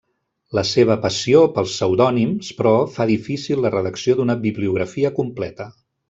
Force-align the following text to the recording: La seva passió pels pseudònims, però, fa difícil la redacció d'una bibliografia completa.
La 0.59 0.61
seva 0.67 0.95
passió 1.03 1.41
pels 1.57 1.75
pseudònims, 1.75 2.49
però, 2.61 2.73
fa 2.97 3.07
difícil 3.13 3.61
la 3.65 3.73
redacció 3.79 4.15
d'una 4.21 4.37
bibliografia 4.47 5.13
completa. 5.23 5.69